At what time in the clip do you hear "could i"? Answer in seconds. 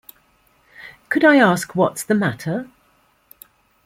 1.09-1.35